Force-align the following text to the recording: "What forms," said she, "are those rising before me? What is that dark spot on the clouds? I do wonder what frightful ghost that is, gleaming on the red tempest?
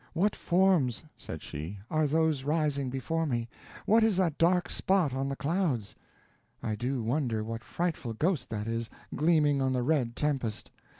"What 0.13 0.35
forms," 0.35 1.03
said 1.15 1.43
she, 1.43 1.77
"are 1.91 2.07
those 2.07 2.43
rising 2.43 2.89
before 2.89 3.27
me? 3.27 3.47
What 3.85 4.03
is 4.03 4.17
that 4.17 4.39
dark 4.39 4.67
spot 4.67 5.13
on 5.13 5.29
the 5.29 5.35
clouds? 5.35 5.93
I 6.63 6.73
do 6.73 7.03
wonder 7.03 7.43
what 7.43 7.63
frightful 7.63 8.13
ghost 8.13 8.49
that 8.49 8.65
is, 8.67 8.89
gleaming 9.15 9.61
on 9.61 9.73
the 9.73 9.83
red 9.83 10.15
tempest? 10.15 10.71